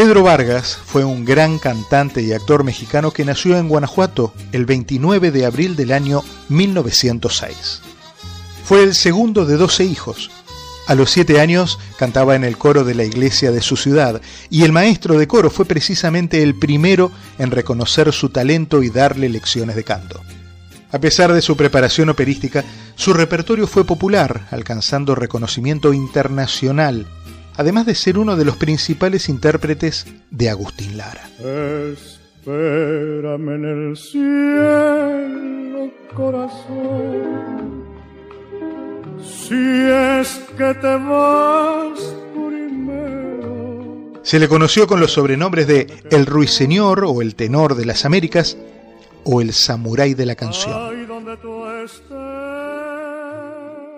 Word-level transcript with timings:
Pedro 0.00 0.22
Vargas 0.22 0.78
fue 0.82 1.04
un 1.04 1.26
gran 1.26 1.58
cantante 1.58 2.22
y 2.22 2.32
actor 2.32 2.64
mexicano 2.64 3.10
que 3.10 3.26
nació 3.26 3.58
en 3.58 3.68
Guanajuato 3.68 4.32
el 4.50 4.64
29 4.64 5.30
de 5.30 5.44
abril 5.44 5.76
del 5.76 5.92
año 5.92 6.22
1906. 6.48 7.82
Fue 8.64 8.82
el 8.82 8.94
segundo 8.94 9.44
de 9.44 9.58
12 9.58 9.84
hijos. 9.84 10.30
A 10.86 10.94
los 10.94 11.10
siete 11.10 11.38
años 11.38 11.78
cantaba 11.98 12.34
en 12.34 12.44
el 12.44 12.56
coro 12.56 12.84
de 12.84 12.94
la 12.94 13.04
iglesia 13.04 13.52
de 13.52 13.60
su 13.60 13.76
ciudad 13.76 14.22
y 14.48 14.62
el 14.62 14.72
maestro 14.72 15.18
de 15.18 15.28
coro 15.28 15.50
fue 15.50 15.66
precisamente 15.66 16.42
el 16.42 16.54
primero 16.54 17.12
en 17.38 17.50
reconocer 17.50 18.10
su 18.14 18.30
talento 18.30 18.82
y 18.82 18.88
darle 18.88 19.28
lecciones 19.28 19.76
de 19.76 19.84
canto. 19.84 20.22
A 20.92 20.98
pesar 20.98 21.34
de 21.34 21.42
su 21.42 21.58
preparación 21.58 22.08
operística, 22.08 22.64
su 22.96 23.12
repertorio 23.12 23.66
fue 23.66 23.84
popular, 23.84 24.46
alcanzando 24.50 25.14
reconocimiento 25.14 25.92
internacional 25.92 27.06
además 27.56 27.86
de 27.86 27.94
ser 27.94 28.18
uno 28.18 28.36
de 28.36 28.44
los 28.44 28.56
principales 28.56 29.28
intérpretes 29.28 30.06
de 30.30 30.50
Agustín 30.50 30.96
Lara. 30.96 31.28
Espérame 31.38 33.54
en 33.54 33.64
el 33.64 33.96
cielo, 33.96 35.90
corazón, 36.14 37.84
si 39.22 39.54
es 39.54 40.40
que 40.56 40.74
te 40.74 40.96
vas 40.96 42.14
primero. 42.32 44.12
Se 44.22 44.38
le 44.38 44.48
conoció 44.48 44.86
con 44.86 45.00
los 45.00 45.12
sobrenombres 45.12 45.66
de 45.66 45.86
El 46.10 46.26
Ruiseñor 46.26 47.04
o 47.04 47.22
El 47.22 47.34
Tenor 47.34 47.74
de 47.74 47.86
las 47.86 48.04
Américas 48.04 48.56
o 49.24 49.40
El 49.40 49.52
Samurái 49.52 50.14
de 50.14 50.26
la 50.26 50.34
Canción. 50.34 50.74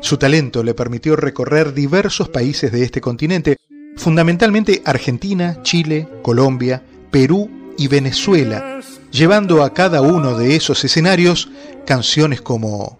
Su 0.00 0.16
talento 0.16 0.62
le 0.62 0.72
permitió 0.72 1.14
recorrer 1.14 1.74
diversos 1.74 2.30
países 2.30 2.72
de 2.72 2.82
este 2.82 3.02
continente, 3.02 3.58
fundamentalmente 3.96 4.80
Argentina, 4.86 5.58
Chile, 5.62 6.08
Colombia, 6.22 6.82
Perú 7.10 7.50
y 7.76 7.86
Venezuela, 7.88 8.80
llevando 9.10 9.62
a 9.62 9.74
cada 9.74 10.00
uno 10.00 10.38
de 10.38 10.56
esos 10.56 10.82
escenarios 10.84 11.50
canciones 11.86 12.40
como 12.40 12.98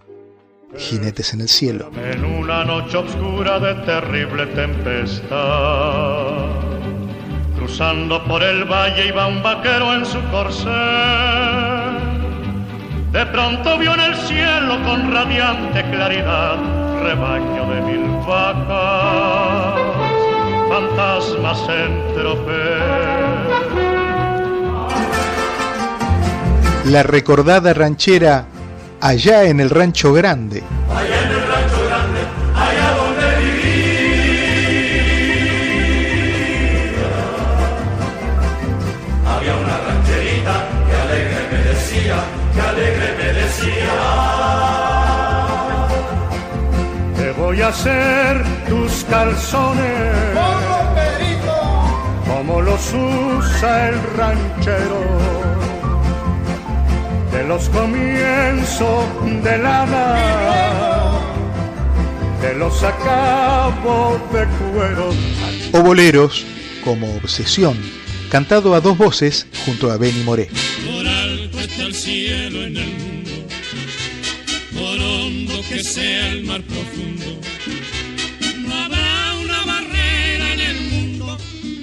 Jinetes 0.77 1.33
en 1.33 1.41
el 1.41 1.49
cielo. 1.49 1.89
En 1.95 2.23
una 2.23 2.63
noche 2.65 2.97
oscura 2.97 3.59
de 3.59 3.73
terrible 3.83 4.45
tempestad, 4.47 6.49
cruzando 7.57 8.23
por 8.25 8.43
el 8.43 8.65
valle 8.65 9.07
iba 9.07 9.25
un 9.25 9.41
vaquero 9.41 9.95
en 9.95 10.05
su 10.05 10.21
corcel. 10.29 10.69
De 13.11 13.25
pronto 13.25 13.77
vio 13.79 13.93
en 13.95 13.99
el 13.99 14.15
cielo 14.15 14.81
con 14.85 15.11
radiante 15.11 15.83
claridad 15.89 16.90
rebaño 17.03 17.69
de 17.73 17.81
mil 17.81 18.05
vacas, 18.27 19.79
fantasmas 20.69 21.59
en 21.69 22.01
La 26.85 27.03
recordada 27.03 27.73
ranchera 27.73 28.45
allá 28.99 29.43
en 29.45 29.59
el 29.59 29.69
rancho 29.69 30.11
grande. 30.13 30.63
Allá 30.93 31.21
en 31.23 31.31
el 31.31 31.50
voy 47.51 47.61
a 47.61 47.67
hacer 47.67 48.45
tus 48.69 49.03
calzones. 49.09 50.15
Como 52.25 52.61
los 52.61 52.93
usa 52.93 53.89
el 53.89 54.01
ranchero. 54.15 55.01
De 57.33 57.43
los 57.43 57.67
comienzos 57.67 59.03
de 59.43 59.57
lana. 59.57 60.15
De 62.41 62.53
los 62.53 62.81
acabo 62.83 64.17
de 64.31 64.45
cuero. 64.45 65.09
O 65.73 65.81
boleros 65.81 66.45
como 66.85 67.13
obsesión 67.17 67.77
cantado 68.29 68.75
a 68.75 68.79
dos 68.79 68.97
voces 68.97 69.45
junto 69.65 69.91
a 69.91 69.97
Benny 69.97 70.23
Moré 70.23 70.49
por 70.85 71.05
alto 71.05 71.59
está 71.59 71.83
el 71.83 71.93
cielo 71.93 72.63
en 72.63 72.77
el 72.77 72.87
mundo 72.87 73.20
por 74.81 74.99
hondo 74.99 75.53
que 75.69 75.83
sea 75.83 76.31
el 76.31 76.45
mar 76.45 76.61
profundo 76.63 77.41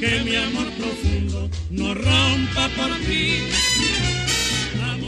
que 0.01 0.23
mi 0.25 0.37
amor 0.37 0.67
profundo 0.79 1.51
no 1.71 1.95
rompa 1.95 2.69
por 2.77 2.97
ti. 3.07 3.41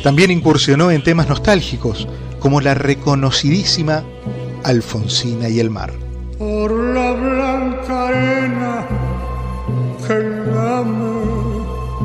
También 0.03 0.31
incursionó 0.31 0.91
en 0.91 1.03
temas 1.03 1.29
nostálgicos, 1.29 2.09
como 2.41 2.61
la 2.61 2.75
reconocidísima 2.75 4.03
Alfonsina 4.65 5.49
y 5.49 5.61
el 5.61 5.71
mar. 5.71 5.93
Por 6.39 6.73
la 6.73 7.13
blanca 7.13 8.09
arena 8.09 8.87
que 10.07 10.19
lame 10.53 11.21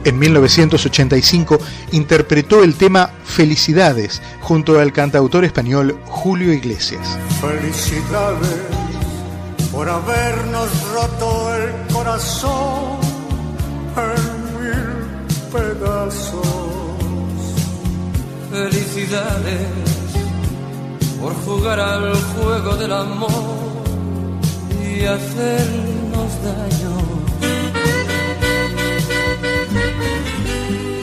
En 0.04 0.18
1985 0.18 1.58
interpretó 1.92 2.62
el 2.62 2.74
tema 2.74 3.10
Felicidades 3.24 4.22
junto 4.40 4.78
al 4.78 4.92
cantautor 4.92 5.44
español 5.44 5.98
Julio 6.06 6.52
Iglesias. 6.52 7.18
Felicidades 7.40 8.58
por 9.72 9.88
habernos 9.88 10.68
roto 10.92 11.54
el 11.54 11.94
corazón 11.94 13.00
pedazos. 15.50 16.46
Felicidades 18.50 19.68
por 21.20 21.34
jugar 21.44 21.80
al 21.80 22.14
juego 22.14 22.76
del 22.76 22.92
amor 22.92 23.30
y 24.82 25.04
hacernos 25.04 26.30
daño. 26.44 26.99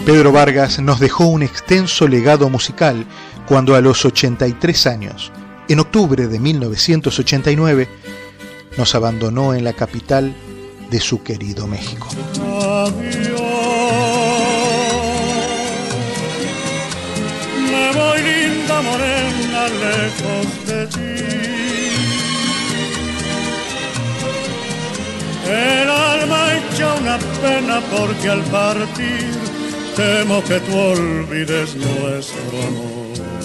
Pedro 0.08 0.32
Vargas 0.32 0.80
nos 0.80 1.02
dejó 1.02 1.26
un 1.26 1.44
extenso 1.44 2.08
legado 2.08 2.50
musical 2.50 3.06
cuando 3.46 3.76
a 3.76 3.82
los 3.82 4.06
83 4.06 4.88
años, 4.88 5.34
en 5.68 5.82
octubre 5.82 6.28
de 6.28 6.40
1989, 6.40 7.90
nos 8.78 8.96
abandonó 8.96 9.54
en 9.54 9.66
la 9.66 9.74
capital 9.74 10.34
de 10.90 11.02
su 11.02 11.24
querido 11.24 11.68
México. 11.68 12.08
morena 18.82 19.68
lejos 19.68 20.68
de 20.68 20.88
ti. 20.88 21.18
El 25.52 25.90
alma 25.90 26.54
echa 26.54 26.94
una 26.94 27.18
pena 27.42 27.82
porque 27.92 28.30
al 28.30 28.44
partir 28.44 29.47
temo 29.98 30.44
que 30.44 30.60
tú 30.60 30.78
olvides 30.78 31.76
nuestro 31.76 32.62
amor. 32.68 33.37